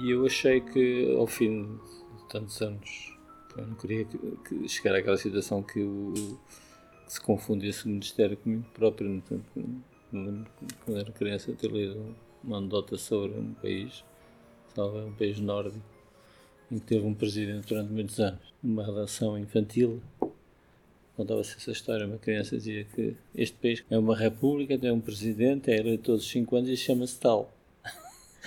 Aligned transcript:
E 0.00 0.10
eu 0.10 0.24
achei 0.24 0.60
que 0.60 1.14
ao 1.16 1.26
fim 1.26 1.64
de 1.64 2.28
tantos 2.28 2.62
anos 2.62 3.16
eu 3.56 3.66
não 3.66 3.74
queria 3.74 4.04
que, 4.04 4.18
que 4.48 4.68
chegar 4.68 4.94
àquela 4.94 5.16
situação 5.16 5.60
que, 5.60 5.80
o, 5.80 6.14
que 7.04 7.12
se 7.12 7.20
confundisse 7.20 7.84
o 7.84 7.88
Ministério 7.88 8.36
comigo 8.36 8.64
próprio. 8.72 9.22
quando 10.10 11.00
era 11.00 11.10
criança 11.10 11.52
ter 11.52 11.70
lido 11.70 12.14
uma 12.44 12.58
anedota 12.58 12.96
sobre 12.96 13.36
um 13.38 13.54
país, 13.54 14.04
talvez 14.72 15.04
um 15.04 15.12
país 15.12 15.40
nórdico, 15.40 15.84
em 16.70 16.78
que 16.78 16.86
teve 16.86 17.04
um 17.04 17.14
presidente 17.14 17.66
durante 17.66 17.92
muitos 17.92 18.20
anos, 18.20 18.54
uma 18.62 18.84
relação 18.84 19.36
infantil. 19.36 20.00
Contava-se 21.16 21.56
essa 21.56 21.72
história, 21.72 22.06
uma 22.06 22.18
criança 22.18 22.56
dizia 22.56 22.84
que 22.84 23.16
este 23.34 23.56
país 23.56 23.84
é 23.90 23.98
uma 23.98 24.16
república, 24.16 24.78
tem 24.78 24.92
um 24.92 25.00
presidente, 25.00 25.72
é 25.72 25.76
eleito 25.76 26.04
todos 26.04 26.24
os 26.24 26.30
5 26.30 26.54
anos 26.54 26.70
e 26.70 26.76
chama-se 26.76 27.18
tal. 27.18 27.52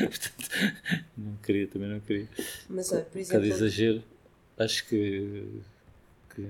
Portanto, 0.08 1.06
não 1.18 1.36
queria, 1.38 1.68
também 1.68 1.90
não 1.90 2.00
queria. 2.00 2.28
Mas, 2.70 2.92
olha, 2.92 3.04
por 3.04 3.20
exemplo. 3.20 3.42
Cada 3.42 3.54
exagero, 3.54 4.04
acho 4.58 4.88
que, 4.88 5.62
que 6.36 6.48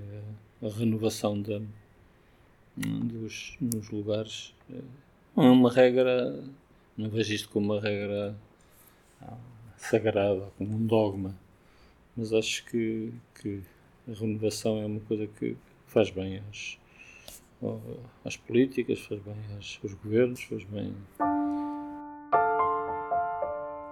a 0.62 0.70
renovação 0.70 1.42
da, 1.42 1.62
dos, 2.78 3.58
nos 3.60 3.90
lugares 3.90 4.54
é 4.70 5.42
uma 5.42 5.72
regra, 5.72 6.44
não 6.98 7.10
vejo 7.10 7.34
isto 7.34 7.50
como 7.50 7.74
uma 7.74 7.82
regra 7.82 8.36
ah, 9.22 9.38
sagrada, 9.78 10.52
como 10.58 10.76
um 10.76 10.86
dogma, 10.86 11.36
mas 12.16 12.34
acho 12.34 12.66
que, 12.66 13.14
que 13.36 13.62
a 14.08 14.14
renovação 14.14 14.82
é 14.82 14.86
uma 14.86 15.00
coisa 15.02 15.28
que 15.28 15.56
faz 15.88 16.10
bem 16.10 16.42
às, 16.50 16.78
às 18.26 18.38
políticas, 18.38 19.00
faz 19.00 19.22
bem 19.22 19.36
aos, 19.56 19.80
aos 19.84 19.94
governos, 19.94 20.44
faz 20.44 20.64
bem 20.66 20.94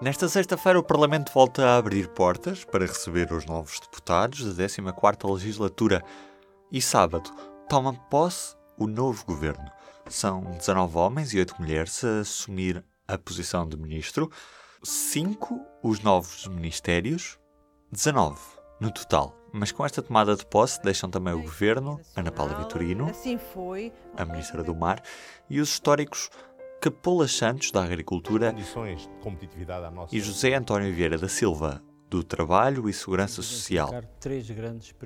Nesta 0.01 0.29
sexta-feira, 0.29 0.79
o 0.79 0.83
Parlamento 0.83 1.29
volta 1.33 1.65
a 1.65 1.75
abrir 1.75 2.07
portas 2.07 2.63
para 2.63 2.85
receber 2.85 3.33
os 3.33 3.45
novos 3.45 3.81
deputados 3.81 4.55
da 4.55 4.63
14ª 4.63 5.33
legislatura 5.33 6.01
e 6.71 6.81
sábado 6.81 7.29
toma 7.67 7.93
posse 8.09 8.55
o 8.77 8.87
novo 8.87 9.25
governo. 9.25 9.69
São 10.07 10.39
19 10.51 10.97
homens 10.97 11.33
e 11.33 11.39
8 11.39 11.55
mulheres 11.59 12.01
a 12.05 12.21
assumir 12.21 12.81
a 13.09 13.17
posição 13.17 13.67
de 13.67 13.75
ministro, 13.75 14.31
5 14.81 15.59
os 15.83 15.99
novos 15.99 16.47
ministérios, 16.47 17.37
19 17.91 18.39
no 18.79 18.93
total. 18.93 19.35
Mas 19.51 19.73
com 19.73 19.85
esta 19.85 20.01
tomada 20.01 20.33
de 20.33 20.45
posse 20.45 20.81
deixam 20.81 21.09
também 21.09 21.33
o 21.33 21.41
governo, 21.41 21.99
Ana 22.15 22.31
Paula 22.31 22.55
Vitorino, 22.55 23.09
assim 23.09 23.37
a 24.15 24.23
ministra 24.23 24.63
do 24.63 24.73
Mar, 24.73 25.03
e 25.49 25.59
os 25.59 25.69
históricos 25.69 26.29
Capola 26.81 27.27
Santos, 27.27 27.71
da 27.71 27.83
Agricultura, 27.83 28.55
e 30.09 30.19
José 30.21 30.53
António 30.53 30.93
Vieira 30.93 31.17
da 31.17 31.27
Silva, 31.27 31.83
do 32.09 32.23
Trabalho 32.23 32.87
e 32.87 32.93
Segurança 32.93 33.41
Social. 33.41 33.89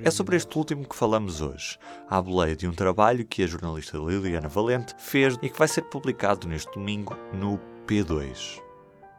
É 0.03 0.11
sobre 0.11 0.35
este 0.35 0.55
último 0.55 0.87
que 0.87 0.95
falamos 0.95 1.41
hoje, 1.41 1.79
à 2.07 2.21
boleia 2.21 2.55
de 2.55 2.67
um 2.67 2.73
trabalho 2.73 3.25
que 3.25 3.41
a 3.41 3.47
jornalista 3.47 3.97
Liliana 3.97 4.47
Valente 4.47 4.93
fez 4.99 5.33
e 5.41 5.49
que 5.49 5.57
vai 5.57 5.67
ser 5.67 5.81
publicado 5.89 6.47
neste 6.47 6.71
domingo 6.73 7.17
no 7.33 7.59
P2. 7.87 8.61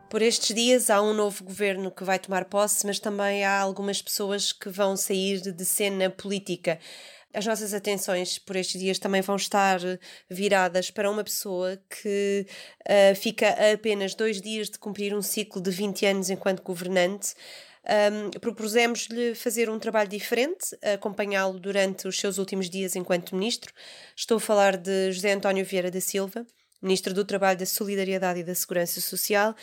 Por 0.09 0.23
estes 0.23 0.55
dias 0.55 0.91
há 0.91 1.03
um 1.03 1.13
novo 1.13 1.43
governo 1.43 1.91
que 1.91 2.05
vai 2.05 2.21
tomar 2.21 2.45
posse, 2.45 2.87
mas 2.87 3.01
também 3.01 3.45
há 3.45 3.59
algumas 3.59 4.01
pessoas 4.01 4.53
que 4.53 4.69
vão 4.69 4.97
sair 4.97 5.41
de 5.41 5.65
cena 5.65 6.09
política 6.09 6.79
as 7.35 7.45
nossas 7.45 7.75
atenções 7.75 8.39
por 8.39 8.57
estes 8.57 8.81
dias 8.81 8.99
também 8.99 9.21
vão 9.21 9.37
estar 9.37 9.81
viradas 10.31 10.91
para 10.91 11.11
uma 11.11 11.25
pessoa 11.25 11.79
que 11.89 12.47
uh, 12.83 13.15
fica 13.17 13.49
a 13.49 13.73
apenas 13.73 14.15
dois 14.15 14.41
dias 14.41 14.71
de 14.71 14.79
cumprir 14.79 15.15
um 15.15 15.23
ciclo 15.23 15.61
de 15.61 15.71
20 15.71 16.07
anos 16.07 16.31
enquanto 16.31 16.63
governante. 16.63 17.35
Um, 17.85 18.31
propusemos-lhe 18.41 19.35
fazer 19.35 19.69
um 19.69 19.79
trabalho 19.79 20.09
diferente, 20.09 20.75
acompanhá-lo 20.95 21.59
durante 21.59 22.09
os 22.09 22.19
seus 22.19 22.39
últimos 22.39 22.71
dias 22.71 22.97
enquanto 22.97 23.37
ministro. 23.37 23.73
Estou 24.17 24.39
a 24.39 24.41
falar 24.41 24.77
de 24.77 25.13
José 25.13 25.33
António 25.33 25.65
Vieira 25.67 25.91
da 25.91 26.01
Silva, 26.01 26.47
ministro 26.85 27.13
do 27.15 27.25
Trabalho, 27.25 27.59
da 27.59 27.67
Solidariedade 27.67 28.41
e 28.41 28.45
da 28.45 28.55
Segurança 28.55 29.01
Social, 29.01 29.55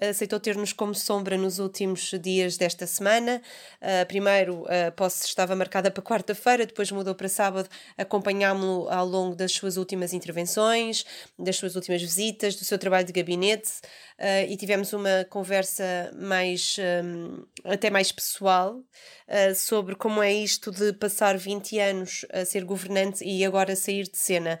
aceitou 0.00 0.40
ter-nos 0.40 0.72
como 0.72 0.94
sombra 0.94 1.36
nos 1.36 1.58
últimos 1.58 2.10
dias 2.20 2.56
desta 2.56 2.86
semana. 2.86 3.42
Uh, 3.80 4.06
primeiro, 4.06 4.64
a 4.66 4.90
posse 4.90 5.26
estava 5.26 5.54
marcada 5.54 5.90
para 5.90 6.02
quarta-feira, 6.02 6.64
depois 6.64 6.90
mudou 6.90 7.14
para 7.14 7.28
sábado. 7.28 7.68
Acompanhámo-lo 7.98 8.88
ao 8.88 9.06
longo 9.06 9.36
das 9.36 9.52
suas 9.52 9.76
últimas 9.76 10.12
intervenções, 10.12 11.04
das 11.38 11.56
suas 11.56 11.76
últimas 11.76 12.00
visitas, 12.00 12.56
do 12.56 12.64
seu 12.64 12.78
trabalho 12.78 13.06
de 13.06 13.12
gabinete 13.12 13.70
uh, 14.18 14.48
e 14.48 14.56
tivemos 14.56 14.92
uma 14.92 15.26
conversa 15.28 16.10
mais, 16.14 16.76
um, 17.04 17.44
até 17.64 17.90
mais 17.90 18.10
pessoal 18.10 18.76
uh, 18.76 19.54
sobre 19.54 19.94
como 19.94 20.22
é 20.22 20.32
isto 20.32 20.70
de 20.70 20.92
passar 20.94 21.36
20 21.36 21.78
anos 21.78 22.24
a 22.32 22.44
ser 22.44 22.64
governante 22.64 23.22
e 23.24 23.44
agora 23.44 23.76
sair 23.76 24.04
de 24.04 24.16
cena. 24.16 24.58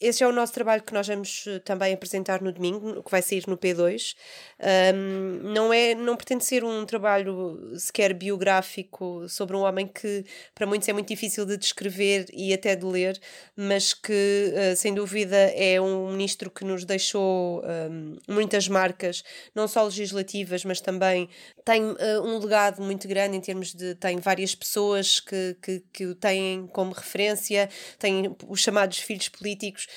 Esse 0.00 0.24
é 0.24 0.26
o 0.26 0.32
nosso 0.32 0.54
trabalho 0.54 0.82
que 0.82 0.94
nós 0.94 1.06
vamos 1.06 1.44
eh, 1.46 1.58
também 1.58 1.92
apresentar 1.92 2.40
no 2.40 2.50
domingo, 2.50 3.02
que 3.02 3.10
vai 3.10 3.20
sair 3.20 3.44
no 3.46 3.58
P2. 3.58 4.14
Um, 4.94 5.52
não, 5.52 5.70
é, 5.70 5.94
não 5.94 6.16
pretende 6.16 6.42
ser 6.42 6.64
um 6.64 6.86
trabalho 6.86 7.74
sequer 7.76 8.14
biográfico 8.14 9.28
sobre 9.28 9.54
um 9.54 9.60
homem 9.60 9.86
que 9.86 10.24
para 10.54 10.66
muitos 10.66 10.88
é 10.88 10.94
muito 10.94 11.08
difícil 11.08 11.44
de 11.44 11.58
descrever 11.58 12.24
e 12.32 12.54
até 12.54 12.74
de 12.74 12.86
ler, 12.86 13.20
mas 13.54 13.92
que 13.92 14.54
uh, 14.54 14.74
sem 14.74 14.94
dúvida 14.94 15.36
é 15.36 15.78
um 15.78 16.12
ministro 16.12 16.50
que 16.50 16.64
nos 16.64 16.86
deixou 16.86 17.62
um, 17.62 18.16
muitas 18.26 18.68
marcas, 18.68 19.22
não 19.54 19.68
só 19.68 19.84
legislativas, 19.84 20.64
mas 20.64 20.80
também 20.80 21.28
tem 21.62 21.82
uh, 21.82 22.22
um 22.24 22.38
legado 22.38 22.80
muito 22.82 23.06
grande 23.06 23.36
em 23.36 23.40
termos 23.40 23.74
de. 23.74 23.94
tem 23.96 24.18
várias 24.18 24.54
pessoas 24.54 25.20
que, 25.20 25.56
que, 25.60 25.84
que 25.92 26.06
o 26.06 26.14
têm 26.14 26.66
como 26.68 26.92
referência, 26.92 27.68
tem 27.98 28.34
os 28.48 28.60
chamados 28.60 28.96
filhos 28.96 29.28
políticos 29.28 29.89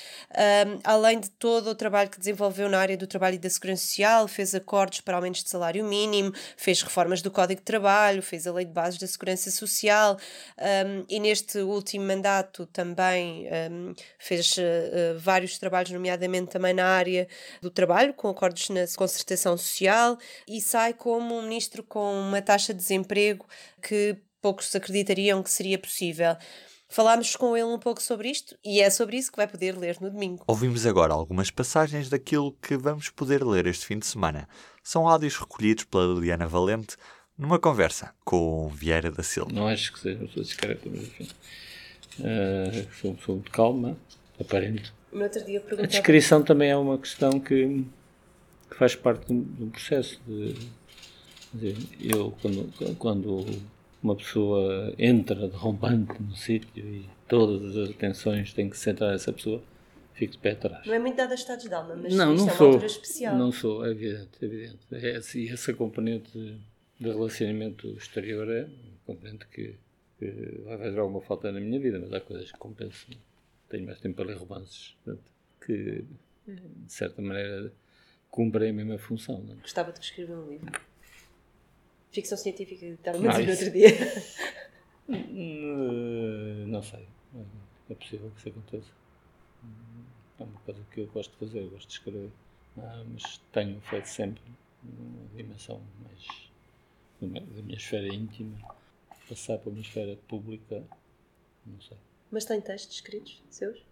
um, 0.66 0.80
além 0.84 1.20
de 1.20 1.30
todo 1.30 1.68
o 1.68 1.74
trabalho 1.74 2.10
que 2.10 2.18
desenvolveu 2.18 2.68
na 2.68 2.78
área 2.78 2.96
do 2.96 3.06
trabalho 3.06 3.36
e 3.36 3.38
da 3.38 3.48
segurança 3.48 3.82
social, 3.82 4.26
fez 4.28 4.54
acordos 4.54 5.00
para 5.00 5.16
aumentos 5.16 5.44
de 5.44 5.50
salário 5.50 5.84
mínimo, 5.84 6.32
fez 6.56 6.82
reformas 6.82 7.22
do 7.22 7.30
Código 7.30 7.60
de 7.60 7.64
Trabalho, 7.64 8.22
fez 8.22 8.46
a 8.46 8.52
Lei 8.52 8.64
de 8.64 8.72
Bases 8.72 8.98
da 8.98 9.06
Segurança 9.06 9.50
Social 9.50 10.16
um, 10.58 11.04
e 11.08 11.20
neste 11.20 11.58
último 11.58 12.04
mandato 12.06 12.66
também 12.66 13.48
um, 13.70 13.94
fez 14.18 14.56
uh, 14.56 15.18
vários 15.18 15.58
trabalhos, 15.58 15.90
nomeadamente 15.90 16.50
também 16.50 16.74
na 16.74 16.86
área 16.86 17.28
do 17.60 17.70
trabalho, 17.70 18.14
com 18.14 18.28
acordos 18.28 18.68
na 18.70 18.84
concertação 18.96 19.56
social 19.56 20.18
e 20.48 20.60
sai 20.60 20.94
como 20.94 21.38
um 21.38 21.42
ministro 21.42 21.82
com 21.82 22.20
uma 22.20 22.42
taxa 22.42 22.72
de 22.72 22.80
desemprego 22.80 23.46
que 23.82 24.16
poucos 24.40 24.74
acreditariam 24.74 25.42
que 25.42 25.50
seria 25.50 25.78
possível. 25.78 26.36
Falámos 26.94 27.34
com 27.34 27.56
ele 27.56 27.66
um 27.66 27.76
pouco 27.76 28.00
sobre 28.00 28.30
isto 28.30 28.56
e 28.64 28.80
é 28.80 28.88
sobre 28.88 29.16
isso 29.16 29.32
que 29.32 29.36
vai 29.36 29.48
poder 29.48 29.76
ler 29.76 29.98
no 30.00 30.08
domingo. 30.08 30.44
Ouvimos 30.46 30.86
agora 30.86 31.12
algumas 31.12 31.50
passagens 31.50 32.08
daquilo 32.08 32.56
que 32.62 32.76
vamos 32.76 33.10
poder 33.10 33.42
ler 33.44 33.66
este 33.66 33.84
fim 33.84 33.98
de 33.98 34.06
semana. 34.06 34.48
São 34.80 35.08
áudios 35.08 35.36
recolhidos 35.36 35.82
pela 35.82 36.14
Liliana 36.14 36.46
Valente 36.46 36.96
numa 37.36 37.58
conversa 37.58 38.14
com 38.24 38.68
Vieira 38.68 39.10
da 39.10 39.24
Silva. 39.24 39.50
Não 39.52 39.66
acho 39.66 39.92
que 39.92 39.98
seja 39.98 40.20
uma 40.20 40.28
pessoa 40.28 40.44
discreta, 40.44 40.88
mas 40.88 41.02
enfim. 41.02 41.28
Uh, 42.20 42.94
sou 43.00 43.14
pessoa 43.16 43.38
de 43.40 43.50
calma, 43.50 43.96
aparente. 44.40 44.94
No 45.12 45.24
outro 45.24 45.44
dia 45.44 45.64
A 45.76 45.86
descrição 45.86 46.44
também 46.44 46.70
é 46.70 46.76
uma 46.76 46.96
questão 46.96 47.40
que, 47.40 47.84
que 48.70 48.76
faz 48.76 48.94
parte 48.94 49.26
do, 49.26 49.40
do 49.42 49.66
processo. 49.66 50.20
De, 50.24 50.54
de, 51.52 51.76
eu, 52.00 52.32
quando, 52.40 52.96
quando 52.98 53.44
uma 54.04 54.14
pessoa 54.14 54.94
entra 54.98 55.48
derrombante 55.48 56.22
no 56.22 56.36
sítio 56.36 56.86
e 56.86 57.08
todas 57.26 57.74
as 57.74 57.90
atenções 57.90 58.52
têm 58.52 58.68
que 58.68 58.76
se 58.76 58.84
centrar 58.84 59.10
nessa 59.10 59.32
pessoa, 59.32 59.62
fico 60.12 60.32
de 60.32 60.38
pé 60.38 60.50
atrás. 60.50 60.86
Não 60.86 60.92
é 60.92 60.98
muito 60.98 61.16
dado 61.16 61.32
a 61.32 61.34
estados 61.34 61.64
de 61.64 61.72
alma, 61.72 61.96
mas 61.96 62.14
não, 62.14 62.34
não 62.34 62.46
é 62.46 62.50
sou, 62.50 62.66
uma 62.66 62.74
altura 62.74 62.86
especial. 62.86 63.38
Não 63.38 63.50
sou, 63.50 63.86
é 63.86 63.90
evidente, 63.90 64.28
é 64.42 64.44
evidente. 64.44 64.78
É, 64.92 65.20
e 65.38 65.48
essa 65.48 65.72
componente 65.72 66.30
de 67.00 67.08
relacionamento 67.08 67.88
exterior 67.96 68.46
é 68.50 68.68
componente 69.06 69.46
que, 69.46 69.74
que 70.18 70.60
vai 70.64 70.76
fazer 70.76 70.98
alguma 70.98 71.22
falta 71.22 71.50
na 71.50 71.58
minha 71.58 71.80
vida, 71.80 71.98
mas 71.98 72.12
há 72.12 72.20
coisas 72.20 72.52
que 72.52 72.58
compensam. 72.58 73.16
Tenho 73.70 73.86
mais 73.86 73.98
tempo 74.00 74.16
para 74.16 74.26
ler 74.26 74.36
romances, 74.36 74.94
portanto, 75.02 75.24
que 75.64 76.04
de 76.46 76.92
certa 76.92 77.22
maneira 77.22 77.72
cumprem 78.30 78.68
a 78.68 78.72
mesma 78.74 78.98
função. 78.98 79.40
Não? 79.40 79.54
É? 79.54 79.56
Gostava 79.62 79.92
de 79.92 80.00
escrever 80.00 80.36
um 80.36 80.50
livro. 80.50 80.93
Ficção 82.14 82.38
científica, 82.38 82.86
estava 82.86 83.18
a 83.18 83.20
dizer 83.32 83.44
no 83.44 83.50
outro 83.50 83.70
dia. 83.72 83.88
Hum, 85.08 86.66
não 86.68 86.80
sei. 86.80 87.06
É 87.90 87.94
possível 87.94 88.30
que 88.30 88.38
isso 88.38 88.48
aconteça. 88.48 88.90
É 90.38 90.44
uma 90.44 90.60
coisa 90.60 90.80
que 90.92 91.00
eu 91.00 91.06
gosto 91.08 91.32
de 91.32 91.36
fazer, 91.38 91.68
gosto 91.68 91.88
de 91.88 91.92
escrever. 91.94 92.30
Ah, 92.78 93.04
mas 93.12 93.38
tenho 93.52 93.80
feito 93.82 94.06
sempre 94.06 94.42
uma 94.82 95.28
dimensão 95.36 95.82
mais 96.02 96.50
da 97.20 97.62
minha 97.62 97.76
esfera 97.76 98.06
íntima. 98.06 98.56
Passar 99.28 99.58
para 99.58 99.70
uma 99.70 99.80
esfera 99.80 100.16
pública, 100.28 100.84
não 101.66 101.80
sei. 101.80 101.96
Mas 102.30 102.44
tem 102.44 102.60
textos 102.60 102.94
escritos 102.94 103.42
seus? 103.50 103.84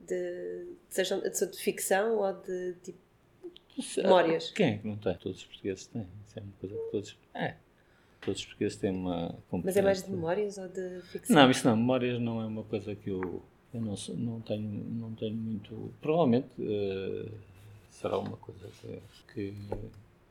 De, 0.00 0.66
sejam 0.88 1.20
de, 1.20 1.30
de 1.30 1.58
ficção 1.58 2.18
ou 2.18 2.32
de 2.32 2.74
tipo 2.82 2.98
Memórias. 3.96 4.50
Quem 4.50 4.74
é 4.74 4.78
que 4.78 4.86
não 4.86 4.96
tem? 4.96 5.16
Todos 5.16 5.38
os 5.38 5.44
portugueses 5.44 5.86
têm. 5.86 6.06
Isso 6.26 6.38
é 6.38 6.42
uma 6.42 6.52
coisa 6.60 6.76
que 6.76 6.90
todos. 6.90 7.18
É. 7.34 7.56
Todos 8.20 8.40
os 8.40 8.46
portugueses 8.46 8.76
têm 8.76 8.90
uma 8.90 9.34
Mas 9.50 9.76
é 9.76 9.82
mais 9.82 10.02
de 10.02 10.10
memórias 10.10 10.58
ou 10.58 10.68
de 10.68 11.00
ficção? 11.02 11.36
Não, 11.36 11.50
isso 11.50 11.66
não. 11.66 11.76
Memórias 11.76 12.20
não 12.20 12.40
é 12.40 12.46
uma 12.46 12.64
coisa 12.64 12.94
que 12.94 13.10
eu. 13.10 13.42
Eu 13.72 13.80
não, 13.80 13.94
não, 14.16 14.40
tenho, 14.40 14.84
não 14.90 15.14
tenho 15.14 15.34
muito. 15.34 15.94
Provavelmente 16.00 16.48
uh, 16.60 17.30
será 17.88 18.18
uma 18.18 18.36
coisa 18.36 18.68
que, 19.32 19.52
que 19.52 19.54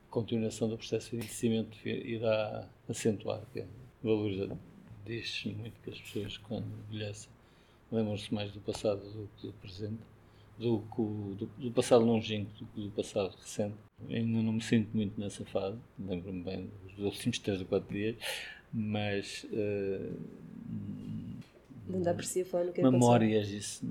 continuação 0.10 0.68
do 0.68 0.78
processo 0.78 1.12
de 1.12 1.18
envelhecimento 1.18 1.78
irá 1.88 2.68
acentuar, 2.88 3.42
que 3.54 3.62
é 3.62 3.66
valoriza, 4.04 4.58
diz 5.06 5.46
muito 5.46 5.80
que 5.82 5.90
as 5.90 6.00
pessoas 6.00 6.38
quando 6.38 6.66
envelhecem 6.90 7.30
lembram-se 7.92 8.34
mais 8.34 8.52
do 8.52 8.60
passado 8.60 9.00
do 9.00 9.30
que 9.38 9.48
do 9.48 9.54
presente, 9.54 10.00
do, 10.60 10.78
do, 11.36 11.46
do 11.58 11.72
passado 11.72 12.04
longínquo 12.04 12.52
do 12.60 12.66
que 12.68 12.82
do 12.82 12.92
passado 12.92 13.34
recente. 13.40 13.76
Ainda 14.10 14.44
não 14.44 14.54
me 14.54 14.62
sinto 14.62 14.96
muito 14.96 15.20
nessa 15.20 15.46
fase, 15.46 15.78
lembro-me 15.98 16.44
bem 16.44 16.72
dos 16.96 17.06
últimos 17.06 17.40
3 17.40 17.62
ou 17.62 17.66
4 17.66 17.94
dias, 17.94 18.16
mas. 18.74 19.46
Uh, 19.46 20.14
não 21.88 22.02
dá 22.02 22.14
para 22.14 22.24
si 22.24 22.42
a 22.42 22.46
falar 22.46 22.66
no 22.66 22.74
que 22.74 22.82
Memórias, 22.82 23.50
isso. 23.50 23.86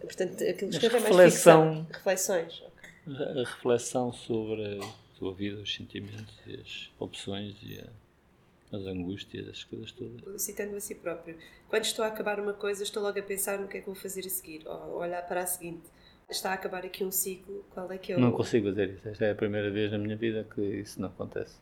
Portanto, 0.00 0.42
aquilo 0.42 0.70
que 0.70 0.76
escreve 0.76 0.96
é 0.96 1.00
mais 1.00 1.34
ficção. 1.34 1.86
Reflexões. 1.90 2.62
Okay. 3.06 3.42
A 3.42 3.44
reflexão 3.44 4.12
sobre 4.12 4.78
a 4.78 4.92
tua 5.18 5.32
vida, 5.34 5.60
os 5.60 5.72
sentimentos 5.72 6.34
e 6.46 6.54
as 6.54 6.90
opções 6.98 7.54
e 7.62 7.78
a 7.78 7.86
as 8.74 8.86
angústias, 8.86 9.48
as 9.48 9.62
coisas 9.62 9.92
todas. 9.92 10.42
Citando 10.42 10.76
a 10.76 10.80
si 10.80 10.96
próprio, 10.96 11.36
quando 11.68 11.84
estou 11.84 12.04
a 12.04 12.08
acabar 12.08 12.40
uma 12.40 12.52
coisa, 12.52 12.82
estou 12.82 13.02
logo 13.02 13.18
a 13.18 13.22
pensar 13.22 13.58
no 13.58 13.68
que 13.68 13.76
é 13.76 13.80
que 13.80 13.86
vou 13.86 13.94
fazer 13.94 14.26
a 14.26 14.28
seguir, 14.30 14.66
ou 14.66 14.96
olhar 14.96 15.22
para 15.22 15.42
a 15.42 15.46
seguinte. 15.46 15.84
Está 16.28 16.50
a 16.50 16.54
acabar 16.54 16.84
aqui 16.84 17.04
um 17.04 17.10
ciclo, 17.10 17.64
qual 17.70 17.90
é 17.92 17.98
que 17.98 18.12
é 18.12 18.16
o. 18.16 18.20
Não 18.20 18.32
consigo 18.32 18.68
fazer 18.68 18.90
isso. 18.90 19.08
Esta 19.08 19.26
é 19.26 19.30
a 19.32 19.34
primeira 19.34 19.70
vez 19.70 19.92
na 19.92 19.98
minha 19.98 20.16
vida 20.16 20.46
que 20.54 20.60
isso 20.60 21.00
não 21.00 21.08
acontece. 21.08 21.56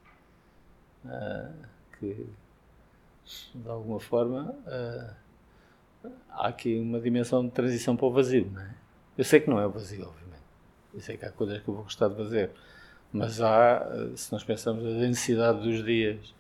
Uh, 1.05 1.67
que, 1.99 2.27
de 3.55 3.69
alguma 3.69 3.99
forma, 3.99 4.57
uh, 4.67 6.09
há 6.31 6.49
aqui 6.49 6.79
uma 6.79 7.01
dimensão 7.01 7.45
de 7.45 7.51
transição 7.51 7.97
para 7.97 8.07
o 8.07 8.13
vazio, 8.13 8.51
não 8.53 8.61
é? 8.63 8.75
Eu 9.19 9.25
sei 9.25 9.41
que 9.41 9.51
não 9.51 9.59
é 9.59 9.67
o 9.67 9.71
vazio, 9.71 10.07
obviamente. 10.07 10.43
Eu 10.95 11.01
sei 11.01 11.17
que 11.17 11.25
há 11.25 11.31
coisas 11.31 11.61
que 11.61 11.69
eu 11.69 11.75
vou 11.75 11.85
gostar 11.85 12.09
de 12.09 12.17
fazer. 12.17 12.51
Mas 13.13 13.43
há, 13.43 13.87
se 14.17 14.33
nós 14.33 14.43
pensamos 14.43 14.85
na 14.85 15.01
densidade 15.01 15.61
dos 15.61 15.85
dias, 15.85 16.35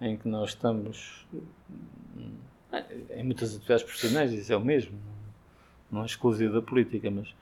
em 0.00 0.16
que 0.16 0.26
nós 0.26 0.50
estamos 0.50 1.24
em 3.10 3.22
muitas 3.22 3.54
atividades 3.54 3.84
profissionais, 3.84 4.32
isso 4.32 4.52
é 4.52 4.56
o 4.56 4.60
mesmo, 4.60 4.98
não 5.90 6.02
é 6.02 6.06
exclusivo 6.06 6.54
da 6.54 6.62
política, 6.62 7.10
mas 7.10 7.34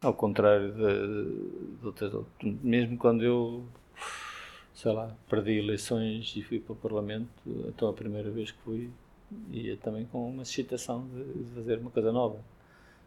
ao 0.00 0.14
contrário 0.14 0.72
de, 0.72 1.86
outras, 1.86 2.12
mesmo 2.42 2.96
quando 2.96 3.22
eu, 3.22 3.64
sei 4.74 4.92
lá, 4.92 5.14
perdi 5.28 5.58
eleições 5.58 6.34
e 6.36 6.42
fui 6.42 6.58
para 6.58 6.72
o 6.72 6.76
Parlamento, 6.76 7.28
então 7.68 7.88
a 7.88 7.92
primeira 7.92 8.30
vez 8.30 8.50
que 8.50 8.58
fui, 8.62 8.90
ia 9.50 9.76
também 9.76 10.06
com 10.06 10.28
uma 10.28 10.42
excitação 10.42 11.06
de, 11.08 11.54
fazer 11.54 11.78
uma 11.78 11.90
coisa 11.90 12.10
nova. 12.10 12.38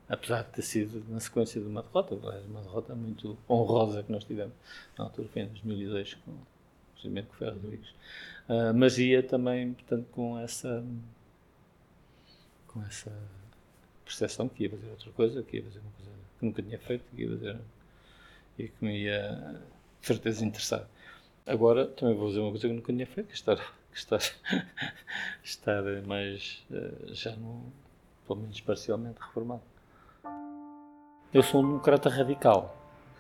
Apesar 0.07 0.44
de 0.44 0.50
ter 0.51 0.62
sido 0.62 1.04
na 1.10 1.19
sequência 1.19 1.62
de 1.62 1.68
uma 1.68 1.81
derrota, 1.81 2.15
uma 2.15 2.62
derrota 2.62 2.94
muito 2.94 3.38
honrosa 3.50 4.04
que 4.04 4.12
nós 4.12 4.24
tivemos 4.24 4.54
na 4.98 5.06
altura, 5.06 5.27
foi 5.30 5.42
em 5.44 5.48
2002, 5.48 6.13
com, 6.15 6.31
com 7.01 7.07
o 7.07 7.33
Ferro 7.38 7.60
Rodrigues. 7.62 7.89
Uh, 8.48 8.74
mas 8.75 8.98
ia 9.00 9.24
também, 9.24 9.74
portanto, 9.74 10.06
com 10.12 10.38
essa 10.38 10.83
com 12.68 12.81
essa 12.83 13.12
percepção 14.13 14.48
que 14.48 14.63
ia 14.63 14.69
fazer 14.69 14.89
outra 14.89 15.12
coisa, 15.12 15.44
que 15.44 15.57
ia 15.57 15.63
fazer 15.63 15.80
uma 15.80 15.92
coisa 15.92 16.12
que 16.39 16.45
nunca 16.45 16.62
tinha 16.62 16.80
feito, 16.80 17.04
que 17.15 17.21
ia 17.21 17.30
fazer 17.30 17.57
e 18.57 18.68
que 18.68 18.86
me 18.86 19.04
ia, 19.04 19.62
de 20.01 20.07
certeza, 20.07 20.45
interessar. 20.45 20.88
Agora 21.45 21.88
também 21.88 22.15
vou 22.15 22.27
fazer 22.27 22.39
uma 22.39 22.51
coisa 22.51 22.68
que 22.68 22.74
nunca 22.74 22.94
tinha 22.94 23.07
feito, 23.07 23.27
que 23.27 23.33
é 23.33 23.36
estar, 23.36 23.56
que 23.92 23.98
estar, 23.98 24.19
estar 25.44 25.83
mais, 26.06 26.63
uh, 26.71 27.13
já 27.13 27.36
no, 27.36 27.71
pelo 28.27 28.39
menos 28.39 28.62
parcialmente 28.62 29.19
reformado. 29.19 29.63
Eu 31.33 31.42
sou 31.42 31.62
um 31.62 31.68
democrata 31.68 32.10
radical, 32.10 32.77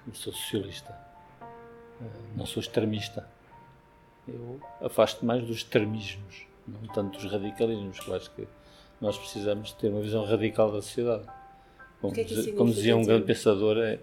eu 0.07 0.13
sou 0.13 0.31
socialista, 0.31 0.95
uh, 1.99 2.37
não 2.37 2.45
sou 2.45 2.61
extremista 2.61 3.27
eu 4.27 4.59
afasto 4.81 5.25
mais 5.25 5.43
dos 5.43 5.57
extremismos, 5.57 6.45
não 6.67 6.81
tanto 6.93 7.19
dos 7.19 7.31
radicalismos, 7.31 7.99
que 7.99 8.07
eu 8.07 8.15
acho 8.15 8.31
que 8.31 8.47
nós 9.03 9.17
precisamos 9.17 9.73
ter 9.73 9.89
uma 9.89 9.99
visão 9.99 10.23
radical 10.23 10.71
da 10.71 10.81
sociedade. 10.81 11.25
Como, 11.99 12.13
que 12.13 12.21
é 12.21 12.23
que 12.23 12.53
como 12.53 12.73
dizia 12.73 12.95
um 12.95 13.03
grande 13.03 13.25
pensador, 13.25 13.77
é, 13.77 13.99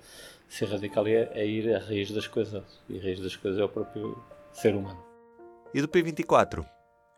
ser 0.47 0.67
radical 0.67 1.07
é, 1.07 1.31
é, 1.33 1.47
ir 1.47 1.75
à 1.75 1.79
raiz 1.79 2.11
das 2.11 2.27
coisas, 2.27 2.63
e 2.87 2.99
a 2.99 3.03
raiz 3.03 3.19
das 3.19 3.35
coisas 3.35 3.59
é 3.59 3.65
o 3.65 3.69
próprio 3.69 4.23
ser 4.53 4.75
humano. 4.75 5.03
E 5.73 5.81
do 5.81 5.89
P24? 5.89 6.67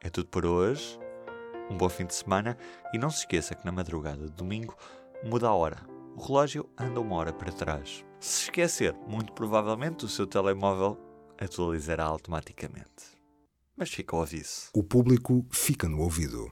É 0.00 0.08
tudo 0.08 0.28
por 0.28 0.46
hoje. 0.46 0.96
Um 1.68 1.76
bom 1.76 1.88
fim 1.88 2.06
de 2.06 2.14
semana 2.14 2.56
e 2.94 2.98
não 2.98 3.10
se 3.10 3.18
esqueça 3.18 3.54
que 3.54 3.64
na 3.64 3.72
madrugada 3.72 4.26
de 4.26 4.32
domingo 4.32 4.76
muda 5.24 5.48
a 5.48 5.54
hora. 5.54 5.78
O 6.14 6.20
relógio 6.20 6.68
anda 6.78 7.00
uma 7.00 7.16
hora 7.16 7.32
para 7.32 7.50
trás. 7.50 8.04
Se 8.20 8.44
esquecer, 8.44 8.94
muito 9.08 9.32
provavelmente 9.32 10.04
o 10.04 10.08
seu 10.08 10.26
telemóvel 10.26 10.96
atualizará 11.36 12.04
automaticamente. 12.04 13.16
Mas 13.76 13.90
fica 13.90 14.14
ao 14.14 14.22
aviso. 14.22 14.68
O 14.72 14.84
público 14.84 15.44
fica 15.50 15.88
no 15.88 16.00
ouvido. 16.00 16.48